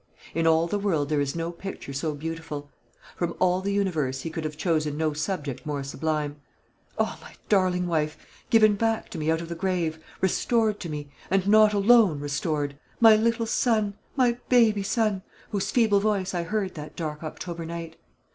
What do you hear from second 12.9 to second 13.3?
My